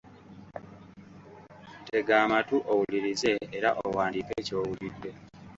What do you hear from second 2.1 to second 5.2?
amatu owulirize era owandiike ky'owulidde.